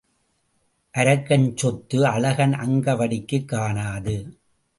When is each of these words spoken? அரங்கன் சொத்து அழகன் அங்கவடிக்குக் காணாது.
அரங்கன் 0.91 1.57
சொத்து 1.57 2.05
அழகன் 2.05 2.53
அங்கவடிக்குக் 2.53 3.45
காணாது. 3.45 4.37